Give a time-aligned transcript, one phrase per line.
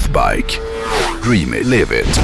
[0.00, 0.58] Northbike.
[1.24, 2.20] Dream it, live it.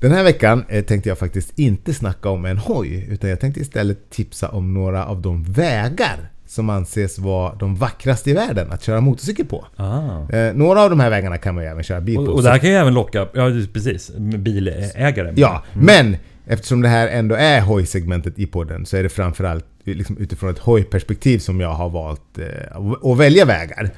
[0.00, 3.60] Den här veckan eh, tänkte jag faktiskt inte snacka om en hoj, utan jag tänkte
[3.60, 8.82] istället tipsa om några av de vägar som anses vara de vackraste i världen att
[8.82, 9.66] köra motorcykel på.
[9.76, 10.30] Ah.
[10.36, 12.32] Eh, några av de här vägarna kan man ju även köra bil Och, på.
[12.32, 15.32] och det här kan ju även locka, ja precis, bilägare.
[15.36, 20.18] Ja, men eftersom det här ändå är hojsegmentet i podden så är det framförallt liksom
[20.18, 22.76] utifrån ett hojperspektiv som jag har valt eh,
[23.12, 23.90] att- välja vägar.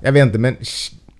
[0.00, 0.56] Jag vet inte, men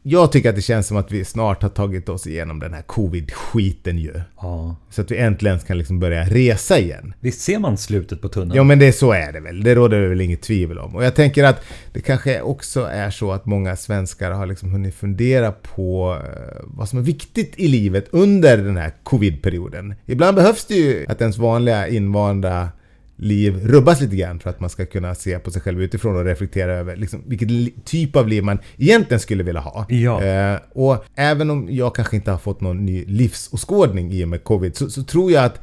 [0.07, 2.83] jag tycker att det känns som att vi snart har tagit oss igenom den här
[2.83, 4.21] covid-skiten ju.
[4.41, 4.77] Ja.
[4.91, 7.15] Så att vi äntligen kan liksom börja resa igen.
[7.21, 8.57] Visst ser man slutet på tunneln?
[8.57, 9.63] Ja men det, så är det väl.
[9.63, 10.97] Det råder det väl inget tvivel om.
[10.97, 14.95] Och jag tänker att det kanske också är så att många svenskar har liksom hunnit
[14.95, 19.95] fundera på eh, vad som är viktigt i livet under den här covid-perioden.
[20.07, 22.69] Ibland behövs det ju att ens vanliga invanda
[23.17, 26.25] liv rubbas lite grann för att man ska kunna se på sig själv utifrån och
[26.25, 29.87] reflektera över liksom, vilket typ av liv man egentligen skulle vilja ha.
[29.89, 30.23] Ja.
[30.23, 34.45] Eh, och även om jag kanske inte har fått någon ny livsåskådning i och med
[34.45, 35.61] covid så, så tror jag att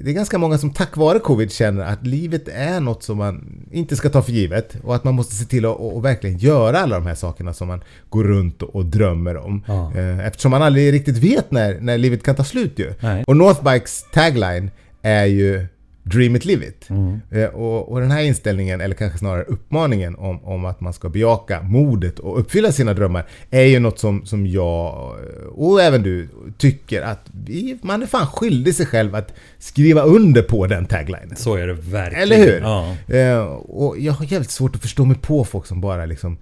[0.00, 3.66] det är ganska många som tack vare covid känner att livet är något som man
[3.70, 6.38] inte ska ta för givet och att man måste se till att och, och verkligen
[6.38, 9.64] göra alla de här sakerna som man går runt och, och drömmer om.
[9.66, 9.92] Ja.
[9.96, 12.92] Eh, Eftersom man aldrig riktigt vet när, när livet kan ta slut ju.
[13.00, 13.24] Nej.
[13.26, 14.70] Och Northbikes tagline
[15.02, 15.66] är ju
[16.08, 16.90] Dream it, live it.
[16.90, 17.20] Mm.
[17.30, 21.08] Eh, Och, och den här inställningen, eller kanske snarare uppmaningen om, om att man ska
[21.08, 25.14] bejaka modet och uppfylla sina drömmar är ju något som, som jag
[25.54, 30.42] och även du tycker att vi, man är fan skyldig sig själv att skriva under
[30.42, 31.36] på den taglinen.
[31.36, 32.22] Så är det verkligen.
[32.22, 32.60] Eller hur?
[32.60, 32.96] Ja.
[33.16, 36.38] Eh, och jag har jävligt svårt att förstå mig på folk som bara liksom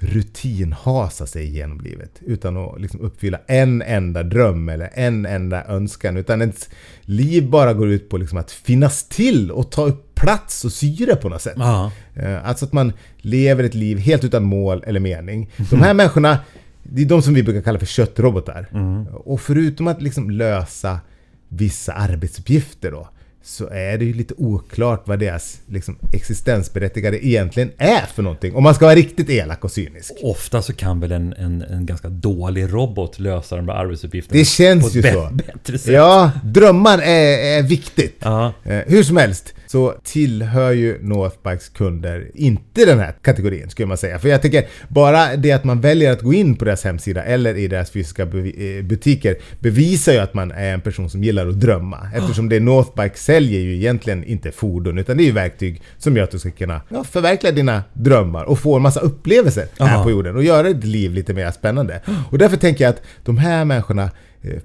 [0.00, 6.16] rutinhasar sig genom livet utan att liksom uppfylla en enda dröm eller en enda önskan.
[6.16, 6.68] Utan ens
[7.00, 11.16] liv bara går ut på liksom att finnas till och ta upp plats och syre
[11.16, 11.54] på något sätt.
[11.56, 11.92] Ja.
[12.14, 15.50] Eh, Alltså att man lever ett liv helt utan mål eller mening.
[15.70, 16.38] De här människorna,
[16.82, 18.68] det är de som vi brukar kalla för köttrobotar.
[19.12, 21.00] Och förutom att liksom lösa
[21.48, 23.08] vissa arbetsuppgifter då,
[23.48, 28.54] så är det ju lite oklart vad deras liksom, existensberättigade egentligen är för någonting.
[28.54, 30.12] Om man ska vara riktigt elak och cynisk.
[30.22, 34.44] Ofta så kan väl en, en, en ganska dålig robot lösa de där arbetsuppgifterna Det
[34.44, 35.28] känns ju så.
[35.32, 35.92] bättre sätt.
[35.92, 38.16] Ja, drömmar är, är viktigt.
[38.22, 38.52] Ja.
[38.64, 43.96] Eh, hur som helst så tillhör ju Northbikes kunder inte den här kategorin skulle man
[43.96, 44.18] säga.
[44.18, 47.54] För jag tycker bara det att man väljer att gå in på deras hemsida eller
[47.56, 51.60] i deras fysiska eh, butiker bevisar ju att man är en person som gillar att
[51.60, 51.98] drömma.
[52.14, 56.24] Eftersom det Northbike säljer ju egentligen inte fordon utan det är ju verktyg som gör
[56.24, 60.04] att du ska kunna ja, förverkliga dina drömmar och få en massa upplevelser här Aha.
[60.04, 62.00] på jorden och göra ditt liv lite mer spännande.
[62.30, 64.10] Och därför tänker jag att de här människorna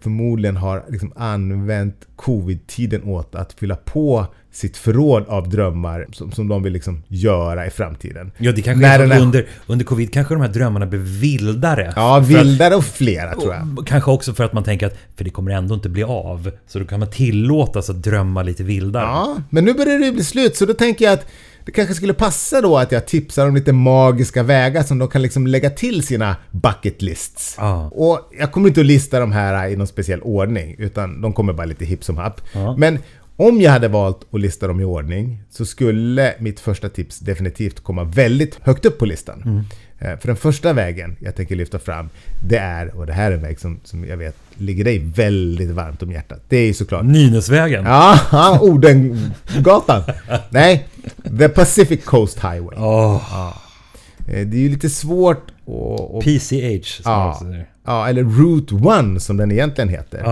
[0.01, 6.47] förmodligen har liksom använt covid-tiden åt att fylla på sitt förråd av drömmar som, som
[6.47, 8.31] de vill liksom göra i framtiden.
[8.37, 10.49] Ja, det kanske När är så den att är- under, under covid kanske de här
[10.49, 11.93] drömmarna blir vildare.
[11.95, 13.87] Ja, För att- vildare och flera tror jag.
[13.87, 16.51] Kanske också för att man tänker att för det kommer ändå inte bli av.
[16.67, 19.03] Så då kan man tillåtas att drömma lite vildare.
[19.05, 21.25] Ja, men nu börjar det bli slut så då tänker jag att
[21.65, 25.21] det kanske skulle passa då att jag tipsar om lite magiska vägar som de kan
[25.21, 27.55] liksom lägga till sina bucket lists.
[27.59, 27.89] Ja.
[27.93, 31.53] Och jag kommer inte att lista de här i någon speciell ordning utan de kommer
[31.53, 32.41] bara lite hipp som happ.
[32.53, 32.75] Ja.
[32.77, 32.99] Men
[33.35, 37.79] om jag hade valt att lista dem i ordning så skulle mitt första tips definitivt
[37.79, 39.41] komma väldigt högt upp på listan.
[39.45, 39.63] Mm.
[39.99, 42.09] Eh, För den första vägen jag tänker lyfta fram,
[42.47, 45.69] det är, och det här är en väg som, som jag vet ligger dig väldigt
[45.69, 46.43] varmt om hjärtat.
[46.49, 47.85] Det är ju såklart Nynäsvägen.
[47.85, 50.03] Ja, Odengatan.
[50.49, 50.87] Nej,
[51.39, 52.77] The Pacific Coast Highway.
[54.27, 55.51] Eh, Det är ju lite svårt
[56.17, 56.23] att...
[56.23, 57.01] PCH.
[57.05, 57.41] Ja.
[57.85, 58.75] Ja, eller Route
[59.15, 60.23] 1 som den egentligen heter.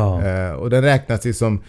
[0.50, 1.62] Eh, Och den räknas ju som...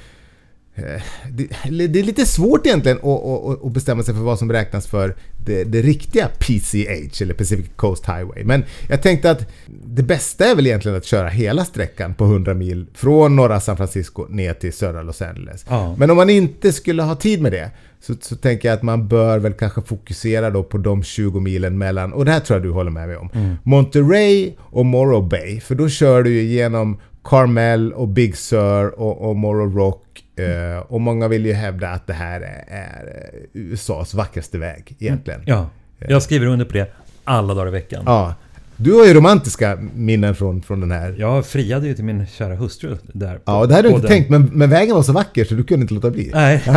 [0.74, 4.86] eh, Det, det är lite svårt egentligen att, att, bestämma sig för vad som räknas
[4.86, 8.44] för det, det riktiga PCH, eller Pacific Coast Highway.
[8.44, 9.50] Men jag tänkte att
[9.86, 13.76] det bästa är väl egentligen att köra hela sträckan på 100 mil från norra San
[13.76, 15.64] Francisco ner till södra Los Angeles.
[15.68, 15.94] Ja.
[15.98, 17.70] Men om man inte skulle ha tid med det
[18.02, 21.78] så, så tänker jag att man bör väl kanske fokusera då på de 20 milen
[21.78, 23.56] mellan, och det här tror jag du håller med mig om, Mm.
[23.62, 25.60] Monterey och Morro Bay.
[25.60, 30.24] För då kör du ju igenom Carmel och Big Sur och, och Morro Rock.
[30.38, 34.96] Eh, och många vill ju hävda att det här är, är eh, USAs vackraste väg
[34.98, 35.42] egentligen.
[35.46, 36.86] Ja, jag skriver under på det
[37.24, 38.02] alla dagar i veckan.
[38.06, 38.34] Ja.
[38.82, 41.14] Du har ju romantiska minnen från, från den här.
[41.18, 43.38] Jag friade ju till min kära hustru där.
[43.44, 45.44] Ja, och det hade du på inte den- tänkt, men, men vägen var så vacker
[45.44, 46.30] så du kunde inte låta bli.
[46.34, 46.62] Nej,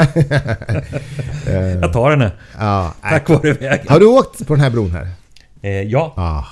[1.82, 2.32] jag tar henne.
[2.60, 2.94] Ja.
[3.02, 3.86] Tack vare vägen.
[3.90, 5.08] Har du åkt på den här bron här?
[5.62, 6.44] Eh, ja, Ah.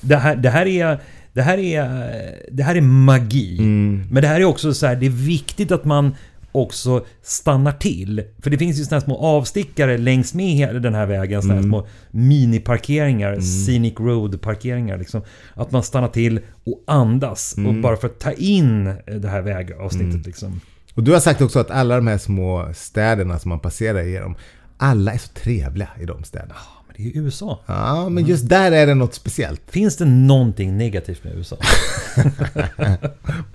[0.00, 0.98] det här, det här är...
[1.32, 2.12] Det här är,
[2.52, 3.56] det här är magi.
[3.58, 4.06] Mm.
[4.10, 6.14] Men det här är också så här, det är viktigt att man
[6.52, 8.22] också stannar till.
[8.42, 11.42] För det finns ju sådana här små avstickare längs med den här vägen.
[11.42, 14.98] Sådana här små miniparkeringar, scenic road parkeringar.
[14.98, 15.22] Liksom.
[15.54, 17.54] Att man stannar till och andas.
[17.66, 18.84] Och bara för att ta in
[19.20, 20.26] det här vägavsnittet.
[20.26, 20.60] Liksom.
[20.94, 24.36] Och du har sagt också att alla de här små städerna som man passerar igenom,
[24.76, 26.54] alla är så trevliga i de städerna.
[27.00, 27.58] Ja, ju USA.
[27.66, 29.62] Ja, men just där är det något speciellt.
[29.68, 31.56] Finns det någonting negativt med USA?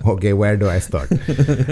[0.00, 1.08] Okej, where do I start?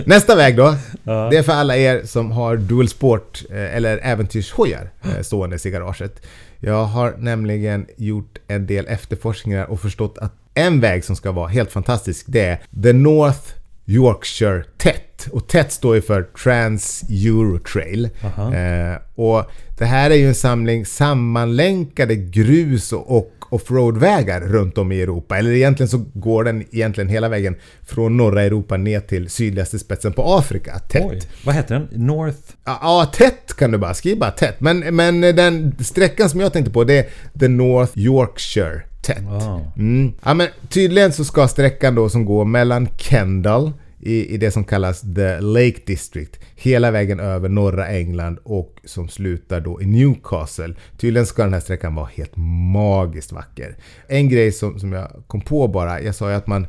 [0.06, 0.76] Nästa väg då.
[1.04, 5.70] Det är för alla er som har dual sport eh, eller äventyrshojar eh, ståendes i
[5.70, 6.26] garaget.
[6.60, 11.48] Jag har nämligen gjort en del efterforskningar och förstått att en väg som ska vara
[11.48, 15.28] helt fantastisk, det är The North Yorkshire TET.
[15.32, 18.04] Och TET står ju för Trans Euro Trail.
[18.36, 24.92] Eh, och det här är ju en samling sammanlänkade grus och, och offroadvägar runt om
[24.92, 25.38] i Europa.
[25.38, 30.12] Eller egentligen så går den egentligen hela vägen från norra Europa ner till sydligaste spetsen
[30.12, 30.78] på Afrika.
[30.78, 31.04] TET.
[31.10, 32.06] Oj, vad heter den?
[32.06, 32.38] North...
[32.64, 34.30] Ja, ja, tätt kan du bara skriva.
[34.30, 34.60] Tätt.
[34.60, 37.06] Men, men den sträckan som jag tänkte på det är
[37.40, 39.28] The North Yorkshire tätt.
[39.28, 39.60] Ah.
[39.76, 40.12] Mm.
[40.24, 44.64] Ja, men tydligen så ska sträckan då som går mellan Kendal i, i det som
[44.64, 50.74] kallas The Lake District hela vägen över norra England och som slutar då i Newcastle.
[50.98, 52.36] Tydligen ska den här sträckan vara helt
[52.72, 53.76] magiskt vacker.
[54.08, 56.66] En grej som, som jag kom på bara, jag sa ju att man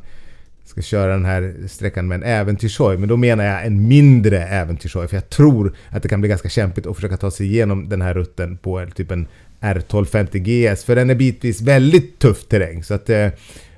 [0.64, 2.96] ska köra den här sträckan med en äventyrshoj.
[2.96, 5.08] Men då menar jag en mindre äventyrshoj.
[5.08, 8.02] För jag tror att det kan bli ganska kämpigt att försöka ta sig igenom den
[8.02, 9.26] här rutten på typ en
[9.74, 10.84] R1250 GS.
[10.84, 12.84] För den är bitvis väldigt tuff terräng.
[12.84, 13.10] Så att...
[13.10, 13.28] Eh,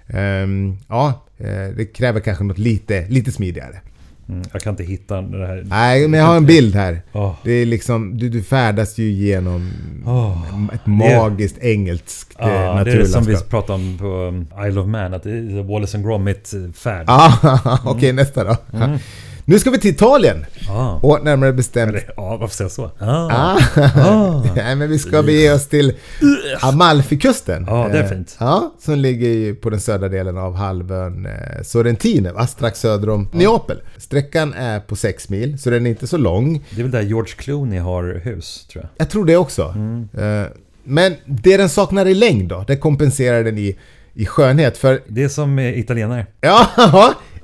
[0.09, 3.81] ehm, ja, eh, det kräver kanske något lite, lite smidigare.
[4.29, 5.65] Mm, jag kan inte hitta det här.
[5.67, 7.03] Nej, men jag har en bild här.
[7.13, 7.35] Åh.
[7.45, 9.71] Det är liksom, du, du färdas ju genom
[10.07, 10.43] Åh.
[10.75, 13.47] ett magiskt engelskt eh, Ja, det är det som naturlandskap.
[13.47, 17.05] vi pratade om på um, Isle of Man, att det är Wallace and Gromit-färd.
[17.07, 18.57] Ah, Okej, nästa då.
[19.49, 20.47] Nu ska vi till Italien.
[20.71, 20.95] Ah.
[21.03, 21.97] Och närmare bestämt...
[22.17, 22.91] Ja, varför säger jag så?
[23.05, 23.59] Ah.
[23.97, 24.43] Ah.
[24.57, 25.93] Nej, men vi ska bege oss till
[26.61, 27.65] Amalfikusten.
[27.69, 28.37] Ja, det är Eh, fint.
[28.41, 33.81] Ja, som ligger på den södra delen av halvön eh, Sorrentino, strax söder om Neapel.
[33.97, 36.65] Sträckan är på 6 mil, så den är inte så lång.
[36.71, 38.91] Det är väl där George Clooney har hus, tror jag.
[38.97, 39.63] Jag tror det också.
[39.77, 40.09] Mm.
[40.19, 40.47] Eh,
[40.85, 43.79] Men det den saknar i längd då, det kompenserar den i,
[44.15, 44.79] i skönhet.
[44.79, 46.27] För Det är som italienare.
[46.41, 46.67] Ja,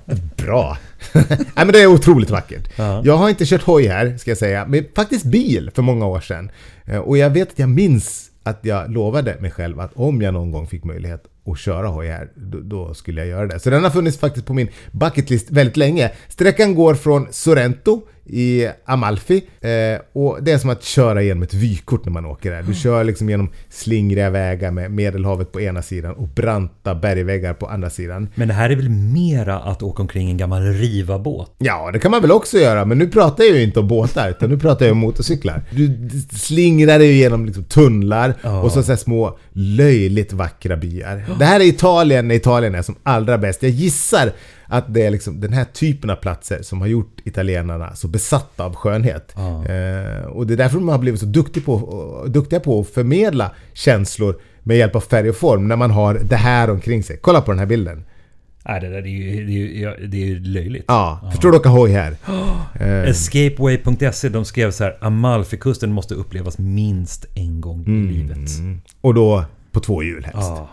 [0.37, 0.79] bra.
[1.29, 2.69] Nej men det är otroligt vackert.
[2.77, 3.03] Ja.
[3.05, 6.21] Jag har inte kört hoj här, ska jag säga, men faktiskt bil för många år
[6.21, 6.51] sedan.
[6.87, 10.35] Eh, Och jag vet att jag minns att jag lovade mig själv att om jag
[10.35, 13.61] någon gång fick möjlighet att köra hoj här, då, då skulle jag göra det.
[13.61, 16.11] Så den har funnits faktiskt på min bucketlist väldigt länge.
[16.29, 21.55] Sträckan går från Sorrento i Amalfi eh, och det är som att köra genom ett
[21.55, 22.62] vykort när man åker där.
[22.62, 27.67] Du kör liksom genom slingriga vägar med Medelhavet på ena sidan och branta bergväggar på
[27.67, 28.29] andra sidan.
[28.35, 31.50] Men det här är väl mera att åka omkring i en gammal riva-båt?
[31.59, 34.31] Ja, det kan man väl också göra, men nu pratar jag ju inte om båtar,
[34.31, 35.62] utan nu pratar jag om motorcyklar.
[35.71, 38.61] Du slingrar dig genom liksom tunnlar Ja.
[38.62, 41.25] och så, så små löjligt vackra byar.
[41.38, 43.62] Det här är Italien när Italien är som allra bäst.
[43.62, 44.32] Jag gissar
[44.66, 48.64] att det är liksom den här typen av platser som har gjort italienarna så besatta
[48.64, 49.32] av skönhet.
[49.37, 49.66] Ja.
[49.66, 53.50] Eh, och det är därför de har blivit så duktiga på, duktiga på att förmedla
[53.72, 57.19] känslor med hjälp av färg och form när man har det här omkring sig.
[57.22, 58.05] Kolla på den här bilden.
[58.66, 60.84] Nej, det där är ju, det är ju, det är ju löjligt.
[60.88, 62.16] Ja, förstår du åka hoj här?
[62.81, 68.50] Eh, Escapeway.se de skrev så här Amalfikusten måste upplevas minst en gång i livet.
[69.00, 70.49] Och då på två hjul helst.
[70.49, 70.71] Ja.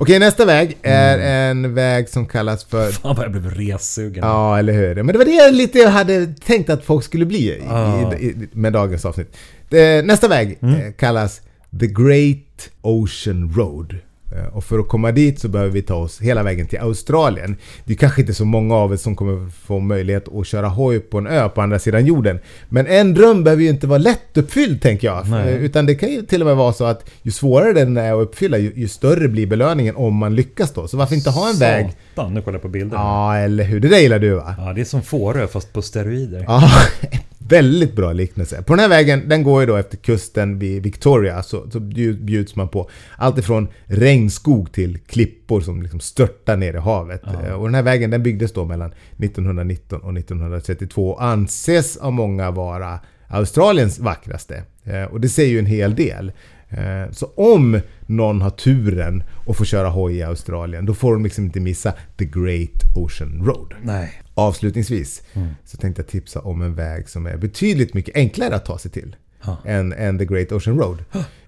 [0.00, 1.18] Okej, nästa väg är
[1.50, 2.90] en väg som kallas för...
[2.90, 4.24] Fan vad jag blev ressugen.
[4.24, 4.94] Ja, eller hur?
[4.94, 8.14] Men det var det jag lite hade tänkt att folk skulle bli i, Ja.
[8.14, 9.36] i, i, med dagens avsnitt.
[9.68, 11.40] Det, nästa väg eh, kallas
[11.80, 13.94] The Great Ocean Road.
[14.36, 17.56] Eh, Och för att komma dit så behöver vi ta oss hela vägen till Australien.
[17.84, 21.00] Det är kanske inte så många av er som kommer få möjlighet att köra hoj
[21.00, 22.38] på en ö på andra sidan jorden.
[22.68, 25.28] Men en dröm behöver ju inte vara lättuppfylld tänker jag.
[25.28, 25.48] Nej.
[25.54, 28.12] Eh, Utan det kan ju till och med vara så att ju svårare den är
[28.12, 30.88] att uppfylla ju, ju större blir belöningen om man lyckas då.
[30.88, 31.86] Så varför inte ha en väg?
[32.14, 32.98] Satan, nu kollar jag på bilden.
[32.98, 33.80] Ja, eller hur?
[33.80, 34.54] Det där gillar du va?
[34.58, 36.44] Ja, det är som Fårö fast på steroider.
[36.48, 36.70] Ja,
[37.48, 38.62] väldigt bra liknelse.
[38.62, 42.24] På den här vägen, den går ju då efter kusten vid Victoria, så, så bjud-
[42.24, 47.22] bjuds man på allt ifrån regnskog till klippor som liksom störtar ner i havet.
[47.26, 52.12] Eh, Och den här vägen den byggdes då mellan 1919 och 1932 och anses av
[52.12, 54.62] många vara Australiens vackraste.
[54.84, 56.32] Eh, Och det säger ju en hel del.
[56.68, 61.24] Eh, Så om någon har turen att få köra hoj i Australien, då får de
[61.24, 63.74] liksom inte missa The Great Ocean Road.
[63.82, 64.22] Nej.
[64.38, 65.22] Avslutningsvis
[65.64, 68.90] så tänkte jag tipsa om en väg som är betydligt mycket enklare att ta sig
[68.90, 69.56] till Ja.
[69.64, 71.04] än, än The Great Ocean Road.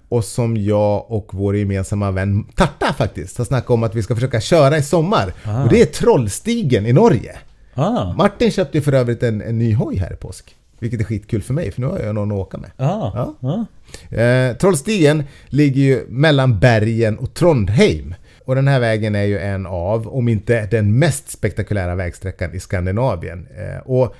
[0.09, 4.15] Och som jag och vår gemensamma vän Tarta faktiskt har snackat om att vi ska
[4.15, 5.33] försöka köra i sommar.
[5.43, 5.63] Ah.
[5.63, 7.37] Och det är Trollstigen i Norge.
[7.73, 8.13] Ah.
[8.13, 10.55] Martin köpte ju för övrigt en, en ny hoj här i påsk.
[10.79, 12.71] Vilket är skitkul för mig, för nu har jag någon att åka med.
[12.77, 13.11] Ah.
[13.41, 13.65] Ja.
[14.11, 14.15] Ah.
[14.15, 18.15] Eh, Trollstigen ligger ju mellan Bergen och Trondheim.
[18.45, 22.59] Och den här vägen är ju en av, om inte den mest spektakulära vägsträckan i
[22.59, 23.47] Skandinavien.
[23.57, 24.15] Eh, och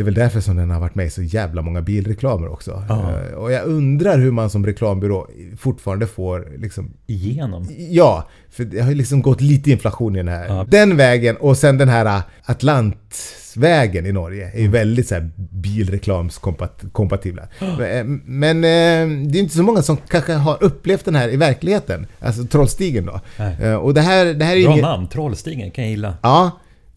[0.00, 2.84] det är väl därför som den har varit med i så jävla många bilreklamer också.
[2.88, 3.12] Ja.
[3.30, 5.26] Eh, och jag undrar hur man som reklambyrå
[5.58, 7.66] fortfarande får liksom Igenom.
[7.90, 10.46] Ja, för det har ju liksom gått lite inflation i den här.
[10.46, 10.66] Ja.
[10.68, 14.72] Den vägen och sen den här äh, Atlantvägen i Norge är ju Mm.
[14.72, 17.42] väldigt så här bilreklamskompatibla.
[17.78, 21.36] Men, men eh, det är inte så många som kanske har upplevt den här i
[21.36, 22.06] verkligheten.
[22.20, 23.20] Alltså Trollstigen då.
[23.38, 23.56] Nej.
[23.62, 26.14] Eh, Och det här, det här är Bra namn, Trollstigen kan jag gilla.
[26.22, 26.50] Ja.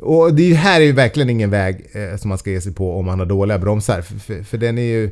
[0.03, 2.98] Och det här är ju verkligen ingen väg eh, som man ska ge sig på
[3.00, 4.01] om man har dåliga bromsar.
[4.01, 5.12] För, för, för den är ju...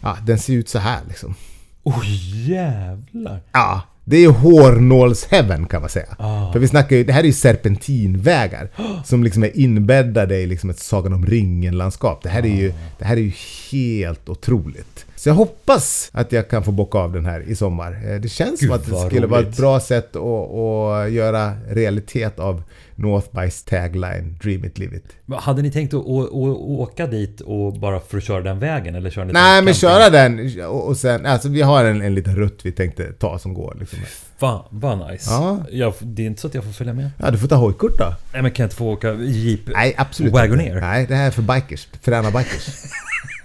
[0.00, 1.34] Ja, den ser ut så här liksom.
[1.82, 3.40] Oj jävlar.
[3.52, 6.06] Ja, det är ju hårnålsheaven kan man säga.
[6.18, 6.52] Ah.
[6.52, 8.68] För vi snackar ju, det här är ju serpentinvägar
[9.04, 12.22] som liksom är inbäddade i liksom ett Sagan om ringen-landskap.
[12.22, 13.32] Det här är ju, det här är ju
[13.72, 15.06] helt otroligt.
[15.16, 17.92] Så jag hoppas att jag kan få bocka av den här i sommar.
[18.08, 19.58] Eh, Det känns Gud, som att det skulle vara ett roligt.
[19.58, 22.62] bra sätt att, att göra realitet av
[22.98, 25.04] Northbys tagline Dream it, live it.
[25.34, 28.94] Hade ni tänkt att åka dit och bara för att köra den vägen?
[28.94, 32.36] Eller köra Nej men köra den och och sen, alltså vi har en, en liten
[32.36, 33.98] rutt vi tänkte ta som går liksom.
[34.38, 35.30] Fan vad nice.
[35.30, 35.58] Ja.
[35.70, 37.10] Jag, det är inte så att jag får följa med.
[37.18, 38.14] Ja du får ta hojkort då.
[38.32, 39.60] Nej men kan jag inte få åka jeep?
[39.66, 40.68] Nej, absolut Wagoneer?
[40.68, 40.80] inte.
[40.80, 41.88] Nej, det här är för bikers.
[42.02, 42.68] Fräna bikers.